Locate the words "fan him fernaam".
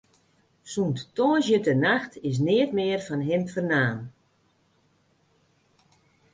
3.07-3.99